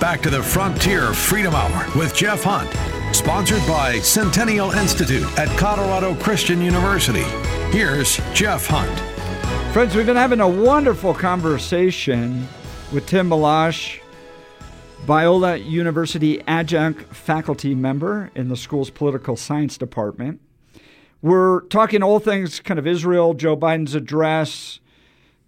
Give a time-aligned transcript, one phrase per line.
[0.00, 2.68] back to the Frontier Freedom Hour with Jeff Hunt,
[3.14, 7.22] sponsored by Centennial Institute at Colorado Christian University.
[7.70, 8.92] Here's Jeff Hunt.
[9.72, 12.46] Friends, we've been having a wonderful conversation
[12.92, 14.00] with Tim Milosch,
[15.06, 20.40] Biola University adjunct faculty member in the school's political science department.
[21.22, 24.78] We're talking all things kind of Israel, Joe Biden's address,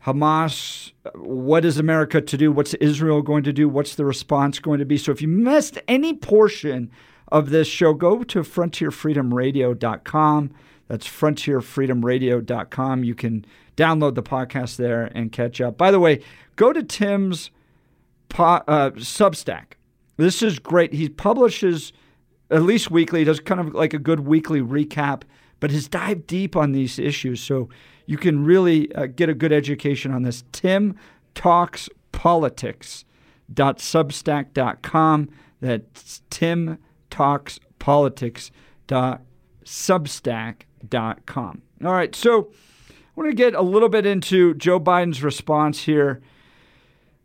[0.06, 2.52] Hamas, what is America to do?
[2.52, 3.68] What's Israel going to do?
[3.68, 4.96] What's the response going to be?
[4.96, 6.90] So if you missed any portion
[7.30, 10.50] of this show, go to frontierfreedomradio.com.
[10.86, 13.04] That's frontierfreedomradio.com.
[13.04, 13.44] You can
[13.76, 15.76] download the podcast there and catch up.
[15.76, 16.22] By the way,
[16.56, 17.50] go to Tim's
[18.28, 19.74] po- uh, Substack.
[20.16, 20.94] This is great.
[20.94, 21.92] He publishes
[22.50, 23.20] at least weekly.
[23.20, 25.22] He does kind of like a good weekly recap,
[25.60, 27.40] but has dive deep on these issues.
[27.40, 27.68] So
[28.06, 30.44] you can really uh, get a good education on this.
[30.52, 30.96] Tim
[31.34, 33.04] Talks Politics.
[33.52, 35.28] Substack.com.
[35.60, 36.78] That's Tim
[37.10, 38.50] Talks Politics.
[38.88, 41.62] Substack.com.
[41.84, 42.50] All right, so
[42.90, 46.20] I want to get a little bit into Joe Biden's response here.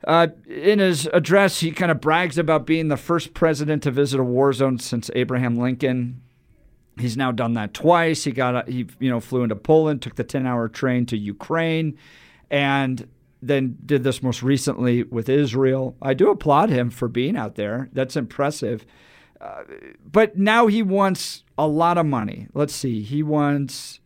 [0.05, 4.19] Uh, in his address, he kind of brags about being the first president to visit
[4.19, 6.22] a war zone since Abraham Lincoln.
[6.97, 8.23] He's now done that twice.
[8.23, 11.97] He got he you know flew into Poland, took the 10-hour train to Ukraine,
[12.52, 13.08] and
[13.41, 15.97] then did this most recently with Israel.
[16.02, 17.89] I do applaud him for being out there.
[17.91, 18.85] That's impressive.
[19.41, 19.63] Uh,
[20.09, 22.47] but now he wants a lot of money.
[22.53, 23.02] Let's see.
[23.02, 24.00] He wants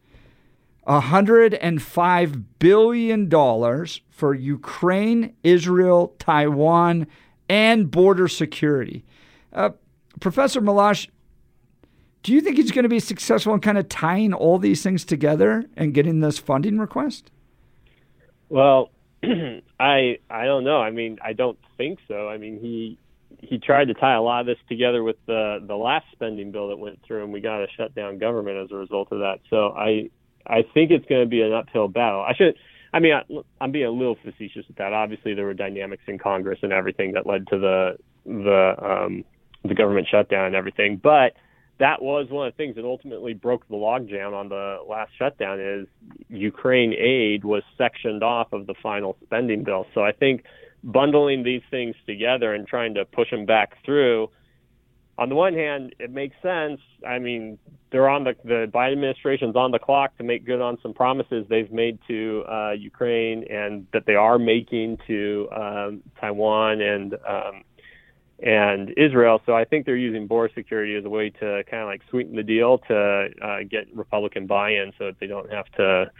[0.88, 3.30] $105 billion
[4.10, 7.08] for Ukraine, Israel, Taiwan,
[7.48, 9.06] and border security.
[9.54, 9.72] Uh,
[10.20, 11.08] Professor Milosch,
[12.28, 15.06] do you think he's going to be successful in kind of tying all these things
[15.06, 17.32] together and getting this funding request?
[18.50, 18.92] Well,
[19.24, 20.82] I I don't know.
[20.82, 22.28] I mean, I don't think so.
[22.28, 22.98] I mean, he
[23.40, 26.68] he tried to tie a lot of this together with the the last spending bill
[26.68, 29.40] that went through, and we got a shut down government as a result of that.
[29.50, 30.10] So I
[30.46, 32.20] I think it's going to be an uphill battle.
[32.20, 32.56] I should.
[32.92, 33.24] I mean, I,
[33.62, 34.92] I'm being a little facetious with that.
[34.92, 39.24] Obviously, there were dynamics in Congress and everything that led to the the um,
[39.64, 41.32] the government shutdown and everything, but
[41.80, 45.60] that was one of the things that ultimately broke the logjam on the last shutdown
[45.60, 45.88] is
[46.30, 49.86] Ukraine aid was sectioned off of the final spending bill.
[49.94, 50.44] So I think
[50.84, 54.30] bundling these things together and trying to push them back through
[55.20, 56.80] on the one hand, it makes sense.
[57.06, 57.58] I mean,
[57.92, 61.46] they're on the the Biden administration's on the clock to make good on some promises
[61.50, 67.64] they've made to uh, Ukraine and that they are making to um, Taiwan and um,
[68.40, 69.42] and Israel.
[69.46, 72.36] So I think they're using border security as a way to kind of like sweeten
[72.36, 76.12] the deal to uh, get Republican buy-in, so that they don't have to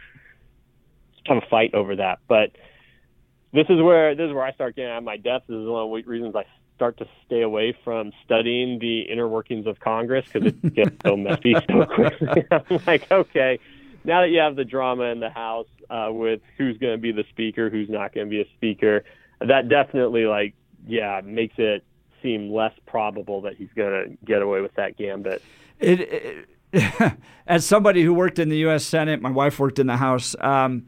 [1.26, 2.18] have a fight over that.
[2.26, 2.52] But
[3.52, 5.46] this is where this is where I start getting at my depth.
[5.46, 9.26] This is one of the reasons I start to stay away from studying the inner
[9.26, 12.44] workings of Congress because it gets so messy so quickly.
[12.50, 13.58] I'm like, okay,
[14.04, 17.10] now that you have the drama in the House uh, with who's going to be
[17.10, 19.04] the speaker, who's not going to be a speaker,
[19.40, 20.54] that definitely like
[20.86, 21.84] yeah makes it
[22.22, 25.42] seem less probable that he's going to get away with that gambit.
[25.78, 26.00] It,
[26.72, 27.12] it,
[27.46, 28.84] as somebody who worked in the U.S.
[28.84, 30.36] Senate, my wife worked in the House.
[30.40, 30.86] Um,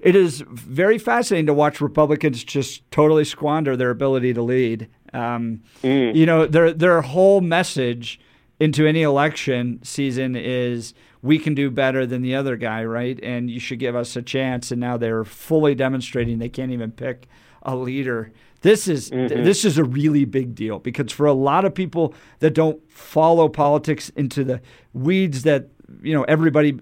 [0.00, 4.88] it is very fascinating to watch Republicans just totally squander their ability to lead.
[5.12, 6.14] Um, mm.
[6.14, 8.18] You know, their their whole message
[8.62, 13.18] into any election season is we can do better than the other guy, right?
[13.20, 14.70] And you should give us a chance.
[14.70, 17.26] And now they're fully demonstrating they can't even pick
[17.62, 18.30] a leader.
[18.60, 19.42] This is mm-hmm.
[19.42, 23.48] this is a really big deal because for a lot of people that don't follow
[23.48, 24.60] politics into the
[24.92, 25.66] weeds that
[26.00, 26.78] you know everybody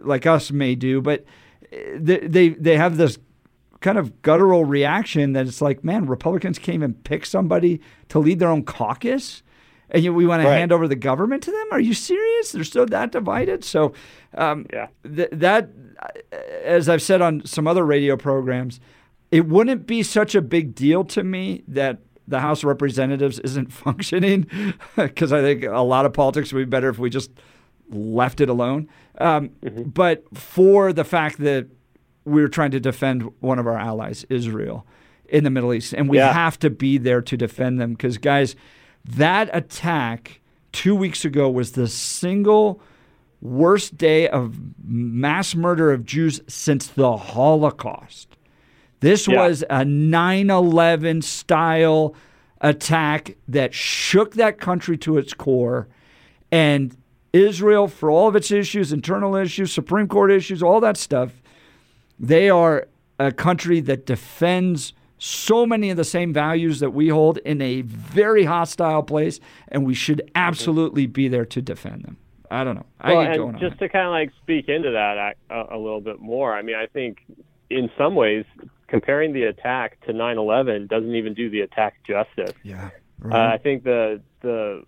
[0.00, 1.26] like us may do, but
[1.70, 3.18] they they, they have this
[3.80, 8.38] kind of guttural reaction that it's like, man, Republicans can't even pick somebody to lead
[8.38, 9.42] their own caucus.
[9.90, 10.50] And you, we want right.
[10.50, 11.66] to hand over the government to them?
[11.72, 12.52] Are you serious?
[12.52, 13.64] They're still that divided.
[13.64, 13.94] So,
[14.34, 14.88] um, yeah.
[15.02, 15.70] Th- that,
[16.64, 18.80] as I've said on some other radio programs,
[19.30, 23.72] it wouldn't be such a big deal to me that the House of Representatives isn't
[23.72, 24.46] functioning
[24.96, 27.30] because I think a lot of politics would be better if we just
[27.90, 28.88] left it alone.
[29.18, 29.82] Um, mm-hmm.
[29.84, 31.68] But for the fact that
[32.24, 34.86] we're trying to defend one of our allies, Israel,
[35.28, 36.32] in the Middle East, and we yeah.
[36.32, 38.54] have to be there to defend them because, guys,
[39.16, 40.40] that attack
[40.72, 42.80] two weeks ago was the single
[43.40, 48.36] worst day of mass murder of Jews since the Holocaust.
[49.00, 49.46] This yeah.
[49.46, 52.14] was a 9 11 style
[52.60, 55.88] attack that shook that country to its core.
[56.50, 56.96] And
[57.32, 61.42] Israel, for all of its issues, internal issues, Supreme Court issues, all that stuff,
[62.18, 62.88] they are
[63.18, 67.82] a country that defends so many of the same values that we hold in a
[67.82, 72.16] very hostile place, and we should absolutely be there to defend them.
[72.50, 72.86] I don't know.
[73.00, 76.20] I well, and just to kind of like speak into that a, a, little bit
[76.20, 76.54] more.
[76.54, 77.18] I mean, I think
[77.68, 78.44] in some ways
[78.86, 82.54] comparing the attack to 9/11 doesn't even do the attack justice.
[82.62, 82.90] Yeah.
[83.18, 83.50] Right.
[83.50, 84.82] Uh, I think the the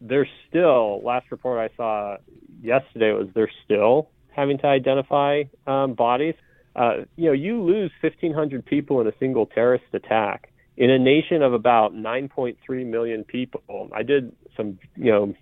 [0.00, 2.16] there's still last report I saw
[2.62, 6.34] yesterday was they're still having to identify um, bodies.
[6.76, 11.42] Uh, you know, you lose 1,500 people in a single terrorist attack in a nation
[11.42, 13.90] of about 9.3 million people.
[13.92, 15.34] I did some, you know,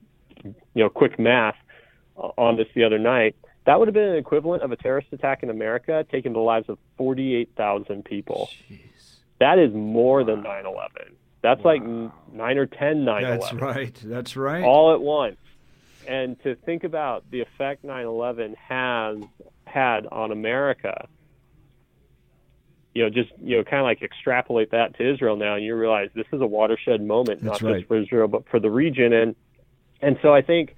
[0.43, 1.57] you know, quick math
[2.17, 3.37] on this the other night.
[3.67, 6.69] That would have been an equivalent of a terrorist attack in America, taking the lives
[6.69, 8.49] of 48,000 people.
[8.71, 8.81] Jeez.
[9.41, 11.13] That is more than 9/11.
[11.43, 11.73] That's wow.
[11.73, 11.83] like
[12.33, 13.23] nine or 10 9/11.
[13.23, 13.95] That's right.
[14.05, 14.65] That's right.
[14.65, 15.37] All at once.
[16.09, 19.19] And to think about the effect 9/11 has
[19.67, 21.07] had on America,
[22.99, 25.77] you know, just you know, kind of like extrapolate that to Israel now, and you
[25.77, 27.77] realize this is a watershed moment, That's not right.
[27.79, 29.12] just for Israel, but for the region.
[29.12, 29.37] And
[30.03, 30.75] and so I think,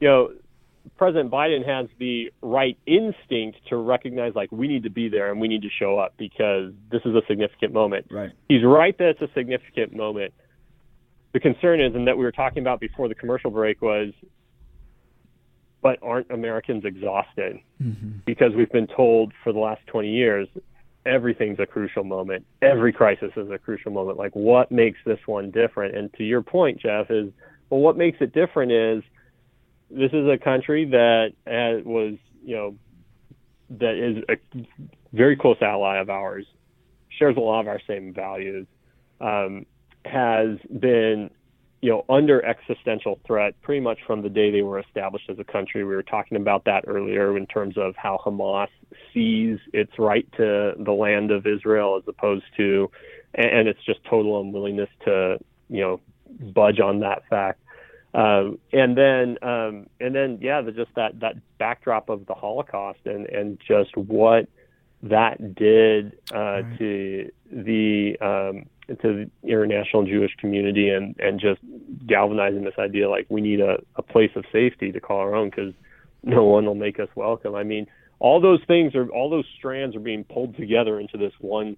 [0.00, 0.30] you know,
[0.96, 5.42] President Biden has the right instinct to recognize like we need to be there and
[5.42, 8.06] we need to show up because this is a significant moment.
[8.10, 8.30] Right.
[8.48, 10.32] He's right that it's a significant moment.
[11.34, 14.14] The concern is, and that we were talking about before the commercial break, was,
[15.82, 17.58] but aren't Americans exhausted?
[17.82, 18.20] Mm-hmm.
[18.24, 20.48] Because we've been told for the last 20 years
[21.08, 22.46] everything's a crucial moment.
[22.62, 24.18] Every crisis is a crucial moment.
[24.18, 25.96] Like, what makes this one different?
[25.96, 27.32] And to your point, Jeff, is
[27.70, 29.02] well, what makes it different is
[29.90, 32.14] this is a country that has, was,
[32.44, 32.74] you know,
[33.70, 34.66] that is a
[35.12, 36.46] very close ally of ours,
[37.18, 38.66] shares a lot of our same values,
[39.20, 39.66] um,
[40.04, 41.30] has been,
[41.80, 45.44] you know, under existential threat pretty much from the day they were established as a
[45.44, 45.84] country.
[45.84, 48.68] We were talking about that earlier in terms of how Hamas
[49.14, 52.90] sees its right to the land of Israel as opposed to,
[53.34, 55.38] and it's just total unwillingness to,
[55.68, 56.00] you know,
[56.52, 57.60] budge on that fact.
[58.14, 63.00] Um, and then, um, and then, yeah, the, just that that backdrop of the Holocaust
[63.04, 64.48] and and just what
[65.02, 66.78] that did uh, right.
[66.78, 71.60] to the um, to the international Jewish community and and just
[72.06, 75.50] galvanizing this idea like we need a, a place of safety to call our own
[75.50, 75.74] because
[76.22, 77.54] no one will make us welcome.
[77.54, 77.86] I mean,
[78.18, 81.76] all those things are all those strands are being pulled together into this one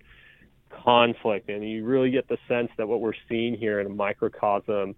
[0.84, 4.94] conflict, and you really get the sense that what we're seeing here in a microcosm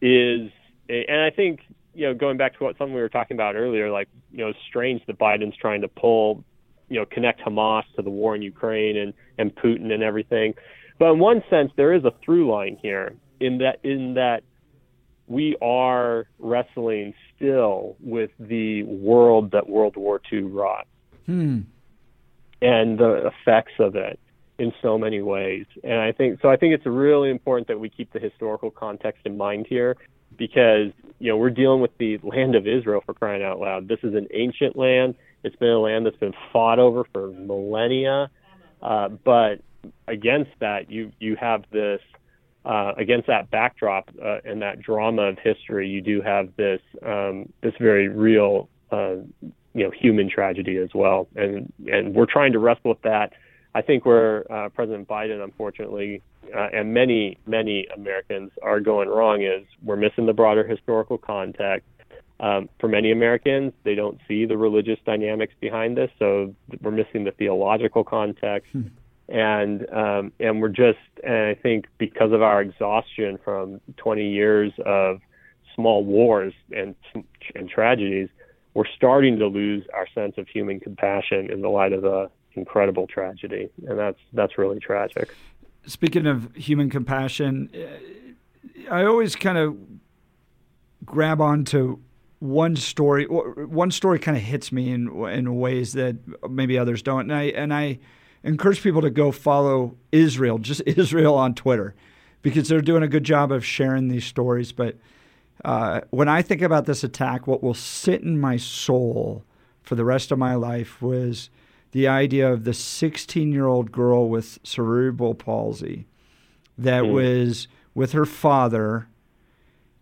[0.00, 0.50] is
[0.88, 1.60] and I think
[1.94, 4.48] you know going back to what something we were talking about earlier, like you know,
[4.48, 6.44] it's strange that Biden's trying to pull
[6.88, 10.54] you know connect Hamas to the war in Ukraine and and Putin and everything.
[11.02, 14.44] But in one sense, there is a through line here in that in that
[15.26, 20.86] we are wrestling still with the world that World War II wrought
[21.26, 21.62] hmm.
[22.60, 24.20] and the effects of it
[24.58, 25.66] in so many ways.
[25.82, 26.48] And I think so.
[26.48, 29.96] I think it's really important that we keep the historical context in mind here
[30.38, 33.88] because you know we're dealing with the land of Israel for crying out loud.
[33.88, 35.16] This is an ancient land.
[35.42, 38.30] It's been a land that's been fought over for millennia.
[38.80, 39.62] Uh, but
[40.08, 42.00] against that, you you have this
[42.64, 45.88] uh, against that backdrop uh, and that drama of history.
[45.88, 49.16] You do have this um, this very real uh,
[49.74, 53.32] you know human tragedy as well, and and we're trying to wrestle with that.
[53.74, 56.20] I think where uh, President Biden, unfortunately,
[56.54, 61.88] uh, and many, many Americans are going wrong is we're missing the broader historical context.
[62.40, 67.24] Um, for many Americans, they don't see the religious dynamics behind this, so we're missing
[67.24, 68.70] the theological context.
[68.72, 68.88] Hmm.
[69.32, 74.72] And um, and we're just, and I think because of our exhaustion from 20 years
[74.84, 75.20] of
[75.74, 76.94] small wars and
[77.54, 78.28] and tragedies,
[78.74, 83.06] we're starting to lose our sense of human compassion in the light of the incredible
[83.06, 85.34] tragedy, and that's that's really tragic
[85.86, 87.70] speaking of human compassion,
[88.90, 89.76] I always kind of
[91.04, 91.98] grab onto
[92.38, 93.26] one story.
[93.26, 96.16] One story kind of hits me in in ways that
[96.48, 97.98] maybe others don't, and I and I
[98.44, 101.94] encourage people to go follow Israel, just Israel on Twitter,
[102.42, 104.72] because they're doing a good job of sharing these stories.
[104.72, 104.96] But
[105.64, 109.44] uh, when I think about this attack, what will sit in my soul
[109.82, 111.50] for the rest of my life was
[111.92, 116.06] the idea of the 16 year old girl with cerebral palsy
[116.78, 117.12] that mm.
[117.12, 119.08] was with her father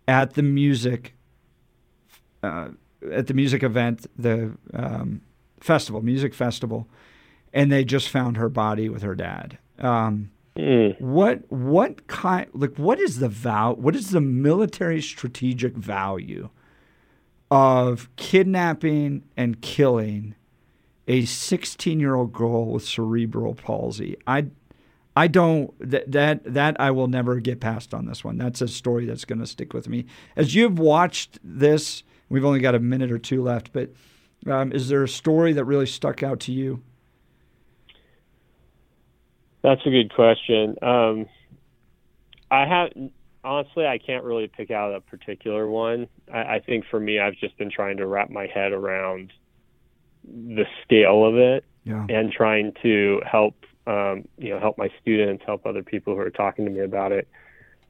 [0.07, 1.13] at the music
[2.43, 2.69] uh,
[3.11, 5.21] at the music event, the um,
[5.59, 6.87] festival, music festival,
[7.53, 9.57] and they just found her body with her dad.
[9.79, 10.99] Um, mm.
[10.99, 16.49] What what kind like what is the val what is the military strategic value
[17.51, 20.35] of kidnapping and killing
[21.07, 24.15] a 16 year old girl with cerebral palsy.
[24.25, 24.47] I,
[25.15, 28.37] I don't that that that I will never get past on this one.
[28.37, 30.05] That's a story that's going to stick with me.
[30.37, 33.89] As you've watched this, we've only got a minute or two left, but
[34.47, 36.81] um, is there a story that really stuck out to you?
[39.63, 40.75] That's a good question.
[40.81, 41.27] Um,
[42.49, 42.91] I have
[43.43, 46.07] honestly, I can't really pick out a particular one.
[46.31, 49.33] I, I think for me, I've just been trying to wrap my head around
[50.23, 52.05] the scale of it yeah.
[52.09, 53.55] and trying to help
[53.87, 57.11] um, you know help my students, help other people who are talking to me about
[57.11, 57.27] it,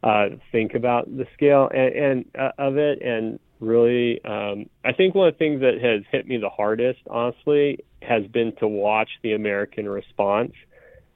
[0.04, 3.02] uh, think about the scale and, and uh, of it.
[3.02, 7.00] And really, um, I think one of the things that has hit me the hardest,
[7.10, 10.54] honestly, has been to watch the American response.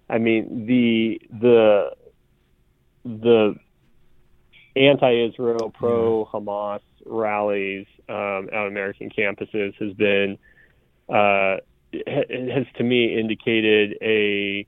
[0.10, 1.92] I mean the the
[3.06, 3.56] the
[4.76, 10.38] anti-Israel, pro-Hamas rallies um, on American campuses has been
[11.08, 11.58] uh,
[11.94, 14.68] has to me indicated a,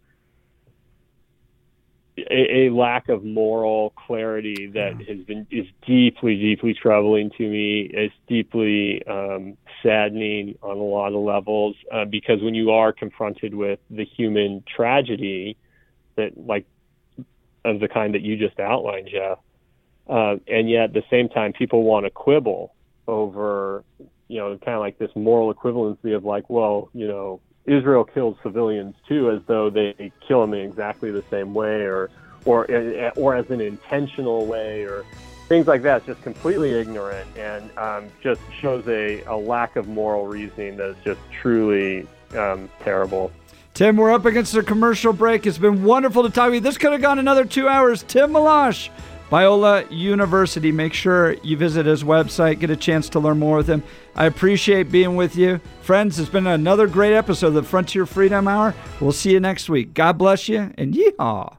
[2.18, 7.90] a, a lack of moral clarity that has been is deeply deeply troubling to me.
[7.94, 13.54] It's deeply um, saddening on a lot of levels uh, because when you are confronted
[13.54, 15.58] with the human tragedy
[16.16, 16.66] that like
[17.64, 19.40] of the kind that you just outlined, Jeff,
[20.08, 22.74] uh, and yet at the same time people want to quibble
[23.08, 23.84] over
[24.28, 28.38] you know, kind of like this moral equivalency of like, well, you know, Israel kills
[28.44, 32.10] civilians too, as though they kill them in exactly the same way, or
[32.46, 32.66] or
[33.16, 35.06] or as an intentional way, or
[35.48, 36.06] things like that.
[36.06, 40.98] Just completely ignorant, and um, just shows a, a lack of moral reasoning that is
[41.04, 43.32] just truly um, terrible.
[43.74, 45.46] Tim, we're up against a commercial break.
[45.46, 46.60] It's been wonderful to talk to you.
[46.60, 48.04] This could have gone another two hours.
[48.04, 48.90] Tim Milosch
[49.30, 50.72] Biola University.
[50.72, 53.84] Make sure you visit his website, get a chance to learn more with him.
[54.16, 55.60] I appreciate being with you.
[55.82, 58.74] Friends, it's been another great episode of the Frontier Freedom Hour.
[59.00, 59.94] We'll see you next week.
[59.94, 61.57] God bless you and yeehaw.